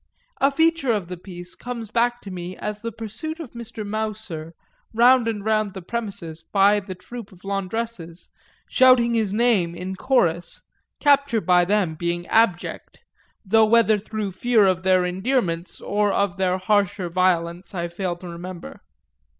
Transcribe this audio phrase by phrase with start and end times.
[0.37, 3.85] A feature of the piece comes back to me as the pursuit of Mr.
[3.85, 4.55] Mouser
[4.95, 8.27] round and round the premises by the troop of laundresses,
[8.67, 10.63] shouting his name in chorus,
[10.99, 13.01] capture by them being abject,
[13.45, 18.27] though whether through fear of their endearments or of their harsher violence I fail to
[18.27, 18.81] remember.